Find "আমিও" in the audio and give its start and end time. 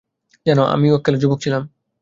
0.65-0.97